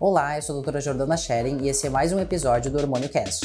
[0.00, 3.08] Olá, eu sou a doutora Jordana Schering e esse é mais um episódio do Hormônio
[3.08, 3.44] Cast.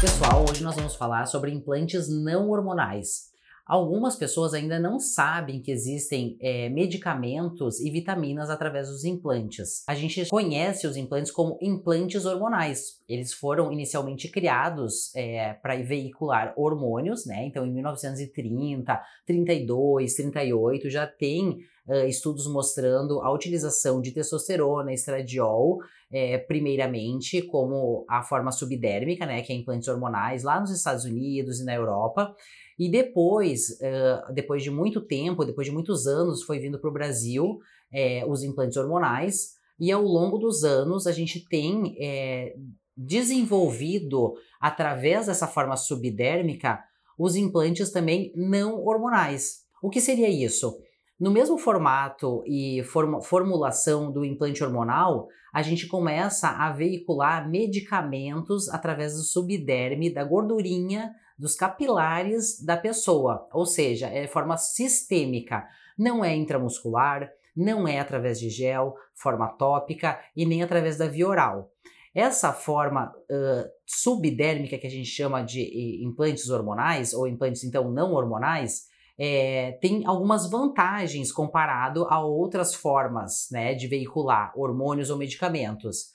[0.00, 3.27] Pessoal, hoje nós vamos falar sobre implantes não hormonais.
[3.68, 9.84] Algumas pessoas ainda não sabem que existem é, medicamentos e vitaminas através dos implantes.
[9.86, 12.98] A gente conhece os implantes como implantes hormonais.
[13.06, 17.44] Eles foram inicialmente criados é, para veicular hormônios, né?
[17.44, 25.80] Então, em 1930, 32, 38 já tem uh, estudos mostrando a utilização de testosterona, estradiol,
[26.10, 31.60] é, primeiramente como a forma subdérmica, né, que é implantes hormonais lá nos Estados Unidos
[31.60, 32.34] e na Europa.
[32.78, 36.92] E depois, uh, depois de muito tempo, depois de muitos anos, foi vindo para o
[36.92, 37.58] Brasil
[37.92, 39.56] é, os implantes hormonais.
[39.80, 42.54] E ao longo dos anos, a gente tem é,
[42.96, 46.82] desenvolvido, através dessa forma subdérmica,
[47.18, 49.64] os implantes também não hormonais.
[49.82, 50.78] O que seria isso?
[51.18, 58.68] No mesmo formato e form formulação do implante hormonal, a gente começa a veicular medicamentos
[58.68, 65.66] através do subderme, da gordurinha, dos capilares da pessoa, ou seja, é forma sistêmica,
[65.98, 71.26] não é intramuscular, não é através de gel, forma tópica e nem através da via
[71.26, 71.72] oral.
[72.14, 78.12] Essa forma uh, subdérmica que a gente chama de implantes hormonais ou implantes então não
[78.12, 78.86] hormonais,
[79.18, 86.12] é, tem algumas vantagens comparado a outras formas né, de veicular hormônios ou medicamentos.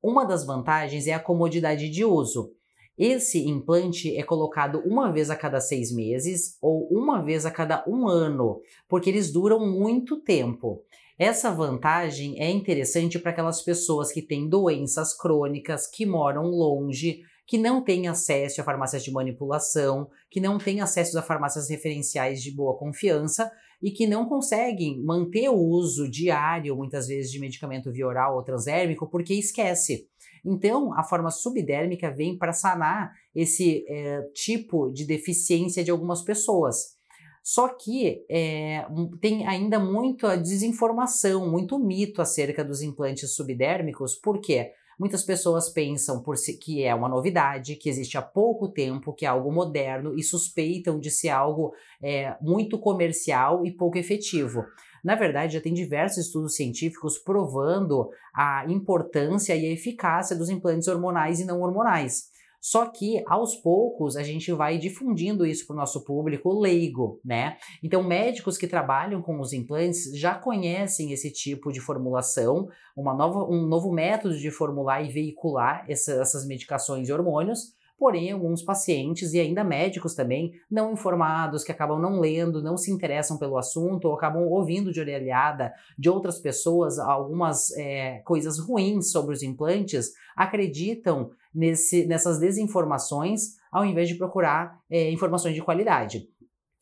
[0.00, 2.52] Uma das vantagens é a comodidade de uso.
[2.96, 7.84] Esse implante é colocado uma vez a cada seis meses ou uma vez a cada
[7.86, 10.82] um ano, porque eles duram muito tempo.
[11.18, 17.56] Essa vantagem é interessante para aquelas pessoas que têm doenças crônicas, que moram longe, que
[17.56, 22.50] não têm acesso a farmácias de manipulação, que não têm acesso a farmácias referenciais de
[22.50, 28.06] boa confiança e que não conseguem manter o uso diário, muitas vezes, de medicamento via
[28.06, 30.08] oral ou transdérmico porque esquece.
[30.44, 36.96] Então, a forma subdérmica vem para sanar esse é, tipo de deficiência de algumas pessoas.
[37.42, 38.84] Só que é,
[39.20, 44.72] tem ainda muita desinformação, muito mito acerca dos implantes subdérmicos, por quê?
[44.98, 49.26] Muitas pessoas pensam por si, que é uma novidade, que existe há pouco tempo, que
[49.26, 54.64] é algo moderno e suspeitam de ser algo é, muito comercial e pouco efetivo.
[55.04, 60.88] Na verdade, já tem diversos estudos científicos provando a importância e a eficácia dos implantes
[60.88, 62.34] hormonais e não hormonais.
[62.66, 67.58] Só que aos poucos a gente vai difundindo isso para o nosso público leigo, né?
[67.80, 73.44] Então, médicos que trabalham com os implantes já conhecem esse tipo de formulação, uma nova,
[73.48, 79.32] um novo método de formular e veicular essa, essas medicações e hormônios, Porém, alguns pacientes
[79.32, 84.06] e ainda médicos também não informados, que acabam não lendo, não se interessam pelo assunto
[84.06, 90.12] ou acabam ouvindo de orelhada de outras pessoas algumas é, coisas ruins sobre os implantes,
[90.36, 96.28] acreditam nesse, nessas desinformações ao invés de procurar é, informações de qualidade.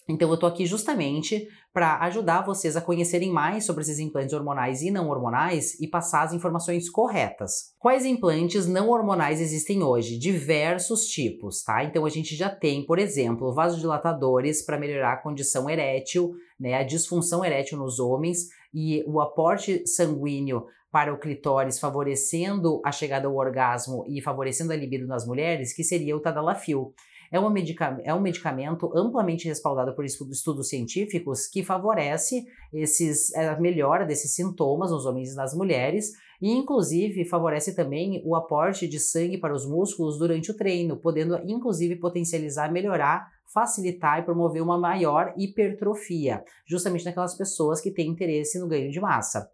[0.08, 4.82] Então eu estou aqui justamente para ajudar vocês a conhecerem mais sobre esses implantes hormonais
[4.82, 7.74] e não hormonais e passar as informações corretas.
[7.78, 10.18] Quais implantes não hormonais existem hoje?
[10.18, 11.82] Diversos tipos, tá?
[11.82, 16.84] Então a gente já tem, por exemplo, vasodilatadores para melhorar a condição erétil, né, a
[16.84, 23.34] disfunção erétil nos homens e o aporte sanguíneo para o clitóris, favorecendo a chegada ao
[23.34, 26.94] orgasmo e favorecendo a libido nas mulheres, que seria o tadalafil
[27.34, 33.48] é, uma medica é um medicamento amplamente respaldado por estudos científicos que favorece esses, é,
[33.48, 38.86] a melhora desses sintomas nos homens e nas mulheres e, inclusive, favorece também o aporte
[38.86, 44.62] de sangue para os músculos durante o treino, podendo, inclusive, potencializar, melhorar, facilitar e promover
[44.62, 49.50] uma maior hipertrofia, justamente naquelas pessoas que têm interesse no ganho de massa.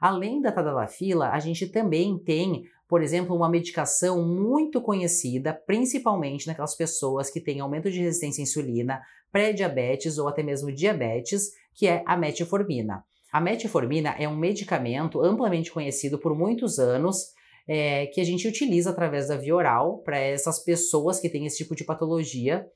[0.00, 6.76] Além da tadalafila, a gente também tem por exemplo, uma medicação muito conhecida, principalmente naquelas
[6.76, 9.00] pessoas que têm aumento de resistência à insulina,
[9.32, 13.02] pré-diabetes ou até mesmo diabetes, que é a metformina.
[13.32, 17.28] A metformina é um medicamento amplamente conhecido por muitos anos,
[17.66, 21.64] é, que a gente utiliza através da via oral para essas pessoas que têm esse
[21.64, 22.66] tipo de patologia.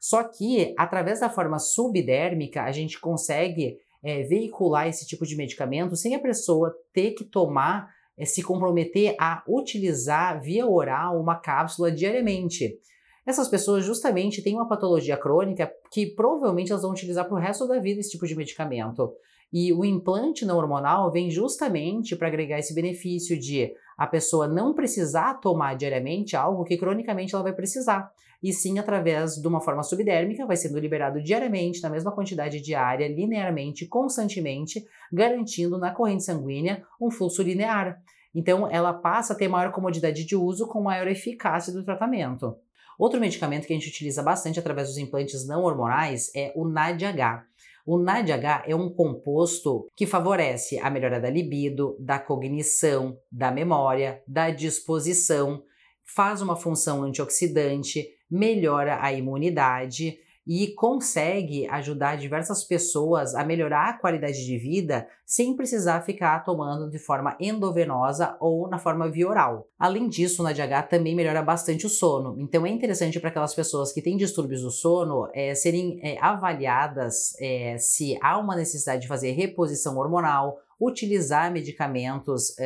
[0.00, 5.94] Só que, através da forma subdérmica, a gente consegue é, veicular esse tipo de medicamento
[5.94, 7.88] sem a pessoa ter que tomar
[8.20, 12.78] é se comprometer a utilizar via oral uma cápsula diariamente.
[13.26, 17.66] Essas pessoas justamente têm uma patologia crônica que provavelmente elas vão utilizar para o resto
[17.66, 19.10] da vida esse tipo de medicamento.
[19.52, 24.74] E o implante não hormonal vem justamente para agregar esse benefício de a pessoa não
[24.74, 28.12] precisar tomar diariamente algo que cronicamente ela vai precisar.
[28.42, 33.08] E sim através de uma forma subdérmica, vai sendo liberado diariamente, na mesma quantidade diária,
[33.08, 38.00] linearmente, constantemente, garantindo na corrente sanguínea um fluxo linear.
[38.34, 42.56] Então, ela passa a ter maior comodidade de uso com maior eficácia do tratamento.
[42.98, 47.44] Outro medicamento que a gente utiliza bastante através dos implantes não hormonais é o NADH.
[47.86, 54.22] O NADH é um composto que favorece a melhora da libido, da cognição, da memória,
[54.28, 55.62] da disposição,
[56.04, 63.98] faz uma função antioxidante, melhora a imunidade e consegue ajudar diversas pessoas a melhorar a
[63.98, 69.68] qualidade de vida sem precisar ficar tomando de forma endovenosa ou na forma via oral.
[69.78, 73.92] Além disso, o NADH também melhora bastante o sono, então é interessante para aquelas pessoas
[73.92, 79.08] que têm distúrbios do sono é, serem é, avaliadas é, se há uma necessidade de
[79.08, 82.56] fazer reposição hormonal utilizar medicamentos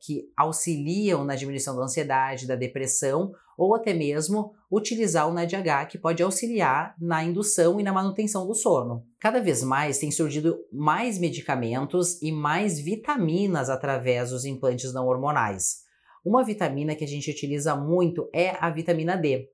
[0.00, 5.98] que auxiliam na diminuição da ansiedade, da depressão, ou até mesmo utilizar o NADH, que
[5.98, 9.04] pode auxiliar na indução e na manutenção do sono.
[9.20, 15.82] Cada vez mais tem surgido mais medicamentos e mais vitaminas através dos implantes não hormonais.
[16.24, 19.46] Uma vitamina que a gente utiliza muito é a vitamina D.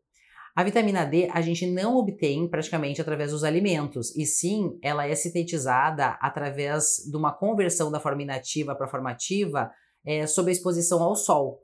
[0.55, 5.17] A vitamina D a gente não obtém praticamente através dos alimentos, e sim ela é
[5.17, 9.69] sintetizada através de uma conversão da forma inativa para a forma ativa
[10.07, 11.61] é, sob a exposição ao sol.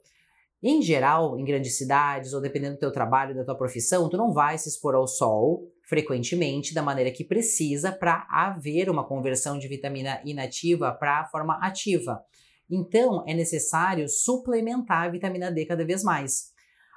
[0.63, 4.33] Em geral, em grandes cidades, ou dependendo do teu trabalho, da tua profissão, tu não
[4.33, 9.67] vai se expor ao sol frequentemente da maneira que precisa para haver uma conversão de
[9.67, 12.23] vitamina inativa para a forma ativa.
[12.71, 16.53] Então, é necessário suplementar a vitamina D cada vez mais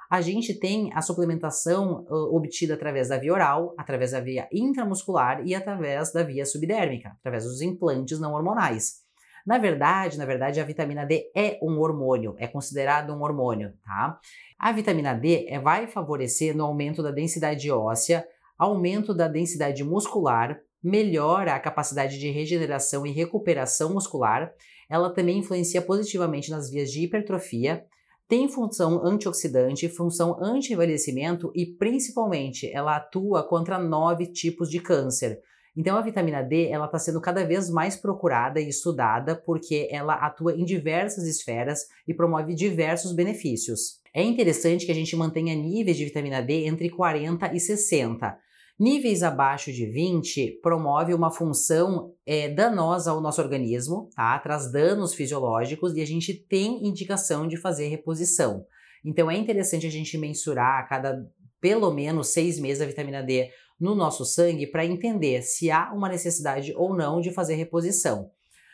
[0.08, 5.54] a gente tem a suplementação obtida através da via oral, através da via intramuscular e
[5.54, 9.05] através da via subdérmica, através dos implantes não hormonais.
[9.46, 14.18] Na verdade, na verdade, a vitamina D é um hormônio, é considerado um hormônio, tá?
[14.58, 18.26] A vitamina D é, vai favorecer no aumento da densidade óssea,
[18.58, 24.52] aumento da densidade muscular, melhora a capacidade de regeneração e recuperação muscular.
[24.90, 27.84] Ela também influencia positivamente nas vias de hipertrofia,
[28.28, 35.40] tem função antioxidante, função anti-envelhecimento e principalmente ela atua contra nove tipos de câncer.
[35.76, 40.14] Então a vitamina D ela está sendo cada vez mais procurada e estudada porque ela
[40.14, 44.00] atua em diversas esferas e promove diversos benefícios.
[44.14, 48.38] É interessante que a gente mantenha níveis de vitamina D entre 40 e 60.
[48.78, 54.38] Níveis abaixo de 20 promove uma função é, danosa ao nosso organismo, tá?
[54.38, 58.64] traz danos fisiológicos e a gente tem indicação de fazer reposição.
[59.04, 61.26] Então é interessante a gente mensurar a cada
[61.60, 66.08] pelo menos seis meses a vitamina D no nosso sangue para entender se há uma
[66.08, 68.30] necessidade ou não de fazer reposição.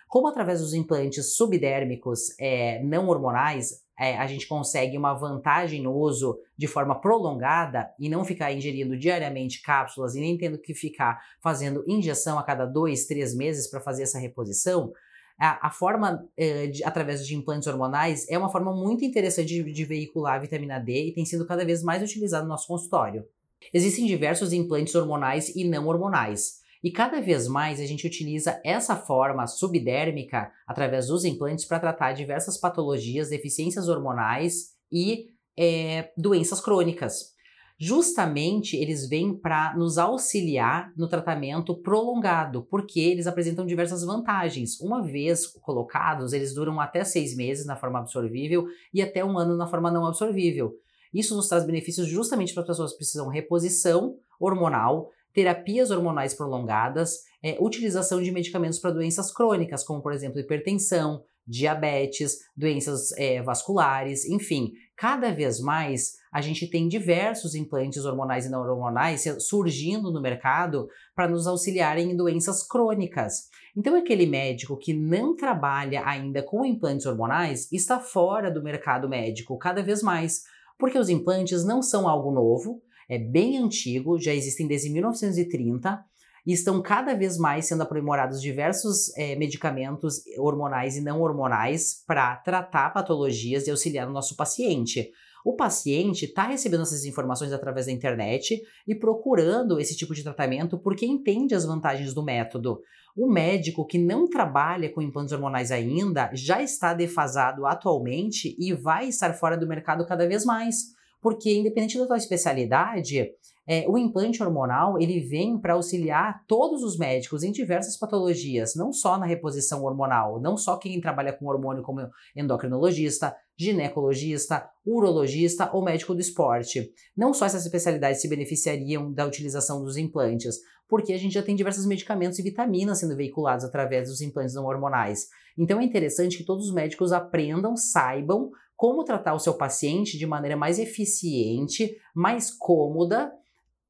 [0.08, 5.94] Como através dos implantes subdérmicos é, não hormonais, é, a gente consegue uma vantagem no
[5.94, 11.20] uso de forma prolongada e não ficar ingerindo diariamente cápsulas e nem tendo que ficar
[11.42, 14.92] fazendo injeção a cada dois, três meses para fazer essa reposição,
[15.38, 19.72] a, a forma é, de, através de implantes hormonais é uma forma muito interessante de,
[19.72, 23.24] de veicular a vitamina D e tem sido cada vez mais utilizado no nosso consultório.
[23.72, 26.62] Existem diversos implantes hormonais e não hormonais.
[26.82, 32.12] E cada vez mais a gente utiliza essa forma subdérmica através dos implantes para tratar
[32.12, 37.32] diversas patologias, deficiências hormonais e é, doenças crônicas.
[37.78, 44.80] Justamente eles vêm para nos auxiliar no tratamento prolongado, porque eles apresentam diversas vantagens.
[44.80, 49.56] Uma vez colocados, eles duram até seis meses na forma absorvível e até um ano
[49.56, 50.72] na forma não absorvível.
[51.12, 57.18] Isso nos traz benefícios justamente para as pessoas que precisam reposição hormonal, terapias hormonais prolongadas,
[57.42, 64.24] é, utilização de medicamentos para doenças crônicas, como por exemplo hipertensão, diabetes, doenças é, vasculares,
[64.24, 64.72] enfim.
[64.96, 70.88] Cada vez mais a gente tem diversos implantes hormonais e não hormonais surgindo no mercado
[71.14, 73.50] para nos auxiliarem em doenças crônicas.
[73.76, 79.58] Então, aquele médico que não trabalha ainda com implantes hormonais está fora do mercado médico
[79.58, 80.42] cada vez mais,
[80.82, 86.04] porque os implantes não são algo novo, é bem antigo, já existem desde 1930
[86.44, 92.34] e estão cada vez mais sendo aprimorados diversos é, medicamentos hormonais e não hormonais para
[92.34, 95.08] tratar patologias e auxiliar o nosso paciente.
[95.44, 100.78] O paciente está recebendo essas informações através da internet e procurando esse tipo de tratamento
[100.78, 102.80] porque entende as vantagens do método.
[103.16, 109.08] O médico que não trabalha com implantes hormonais ainda já está defasado atualmente e vai
[109.08, 113.30] estar fora do mercado cada vez mais porque independente da tua especialidade,
[113.66, 118.92] é, o implante hormonal ele vem para auxiliar todos os médicos em diversas patologias, não
[118.92, 122.00] só na reposição hormonal, não só quem trabalha com hormônio como
[122.34, 126.90] endocrinologista, ginecologista, urologista ou médico do esporte.
[127.16, 130.56] Não só essas especialidades se beneficiariam da utilização dos implantes,
[130.88, 134.64] porque a gente já tem diversos medicamentos e vitaminas sendo veiculados através dos implantes não
[134.64, 135.28] hormonais.
[135.56, 138.50] Então é interessante que todos os médicos aprendam, saibam
[138.82, 143.32] como tratar o seu paciente de maneira mais eficiente, mais cômoda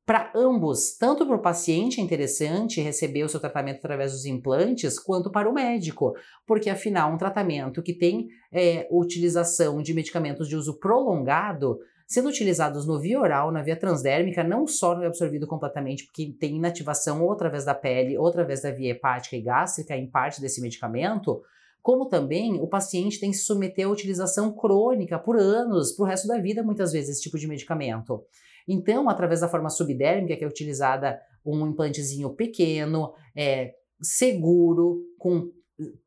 [0.05, 4.99] para ambos, tanto para o paciente é interessante receber o seu tratamento através dos implantes,
[4.99, 6.15] quanto para o médico,
[6.47, 12.87] porque afinal, um tratamento que tem é, utilização de medicamentos de uso prolongado, sendo utilizados
[12.87, 17.23] no via oral, na via transdérmica, não só não é absorvido completamente, porque tem inativação
[17.23, 21.41] ou através da pele, ou através da via hepática e gástrica em parte desse medicamento,
[21.83, 26.07] como também o paciente tem que se submeter à utilização crônica por anos, para o
[26.07, 28.25] resto da vida, muitas vezes, esse tipo de medicamento.
[28.69, 35.51] Então, através da forma subdérmica, que é utilizada um implantezinho pequeno, é, seguro, com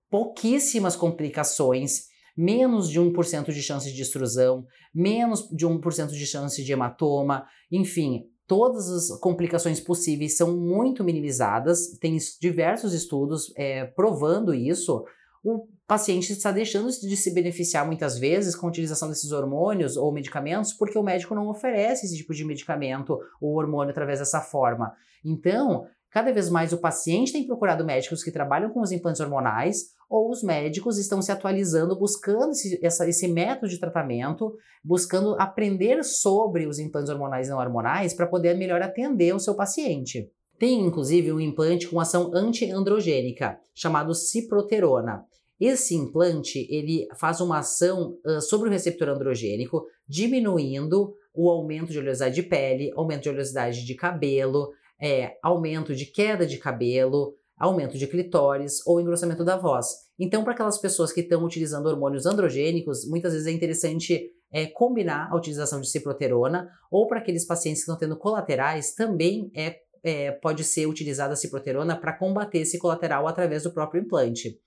[0.10, 2.06] pouquíssimas complicações,
[2.38, 8.24] menos de 1% de chance de extrusão, menos de 1% de chance de hematoma, enfim,
[8.48, 15.04] todas as complicações possíveis são muito minimizadas, tem diversos estudos é, provando isso.
[15.48, 20.12] O paciente está deixando de se beneficiar muitas vezes com a utilização desses hormônios ou
[20.12, 24.92] medicamentos porque o médico não oferece esse tipo de medicamento ou hormônio através dessa forma.
[25.24, 29.92] Então, cada vez mais o paciente tem procurado médicos que trabalham com os implantes hormonais
[30.10, 34.52] ou os médicos estão se atualizando, buscando esse, essa, esse método de tratamento,
[34.84, 39.54] buscando aprender sobre os implantes hormonais e não hormonais para poder melhor atender o seu
[39.54, 40.28] paciente.
[40.58, 45.26] Tem inclusive um implante com ação antiandrogênica, chamado ciproterona.
[45.60, 52.00] Esse implante ele faz uma ação uh, sobre o receptor androgênico, diminuindo o aumento de
[52.00, 54.72] oleosidade de pele, aumento de oleosidade de cabelo,
[55.02, 59.88] é, aumento de queda de cabelo, aumento de clitóris ou engrossamento da voz.
[60.20, 65.30] Então, para aquelas pessoas que estão utilizando hormônios androgênicos, muitas vezes é interessante é, combinar
[65.32, 70.32] a utilização de ciproterona, ou para aqueles pacientes que estão tendo colaterais, também é, é
[70.32, 74.58] pode ser utilizada a ciproterona para combater esse colateral através do próprio implante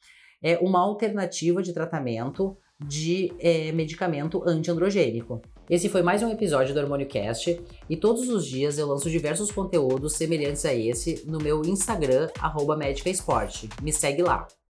[0.43, 5.43] é uma alternativa de tratamento de é, medicamento antiandrogênico.
[5.69, 9.51] Esse foi mais um episódio do Hormônio Cast e todos os dias eu lanço diversos
[9.51, 12.79] conteúdos semelhantes a esse no meu Instagram, arroba
[13.83, 14.47] Me segue lá.